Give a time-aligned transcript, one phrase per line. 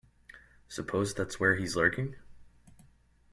[0.67, 2.15] Suppose that's where he's lurking?